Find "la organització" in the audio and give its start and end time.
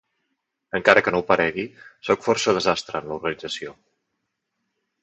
3.13-3.79